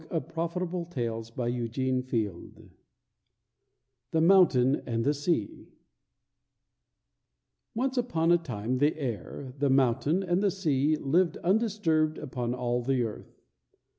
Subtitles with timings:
[0.09, 1.35] 1888.
[1.37, 1.61] +THE MOUNTAIN
[2.03, 2.71] AND THE SEA+
[4.09, 5.67] THE MOUNTAIN AND THE SEA
[7.75, 12.81] Once upon a time the air, the mountain, and the sea lived undisturbed upon all
[12.81, 13.43] the earth.